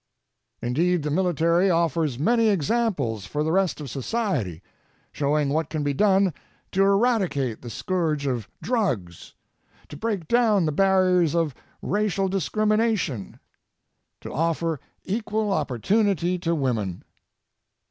Indeed, 0.63 1.03
the 1.03 1.11
military 1.11 1.69
offers 1.69 2.17
many 2.17 2.47
examples 2.49 3.27
for 3.27 3.43
the 3.43 3.51
rest 3.51 3.79
of 3.79 3.87
society, 3.87 4.63
showing 5.11 5.49
what 5.49 5.69
can 5.69 5.83
be 5.83 5.93
done 5.93 6.33
to 6.71 6.81
eradicate 6.81 7.61
the 7.61 7.69
scourge 7.69 8.25
of 8.25 8.49
drugs, 8.63 9.35
to 9.89 9.95
break 9.97 10.27
down 10.27 10.65
the 10.65 10.71
barriers 10.71 11.35
of 11.35 11.53
racial 11.83 12.27
discrimination, 12.29 13.39
to 14.21 14.33
offer 14.33 14.79
equal 15.03 15.51
opportunity 15.53 16.39
to 16.39 16.55
women. 16.55 17.03